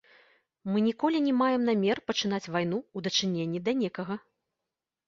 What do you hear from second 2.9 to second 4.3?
дачыненні да некага.